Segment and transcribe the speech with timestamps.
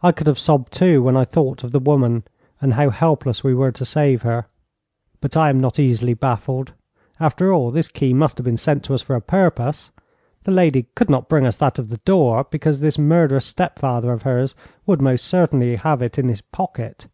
[0.00, 2.22] I could have sobbed, too, when I thought of the woman
[2.60, 4.46] and how helpless we were to save her.
[5.20, 6.72] But I am not easily baffled.
[7.18, 9.90] After all, this key must have been sent to us for a purpose.
[10.44, 14.12] The lady could not bring us that of the door, because this murderous step father
[14.12, 14.54] of hers
[14.86, 17.08] would most certainly have it in his pocket.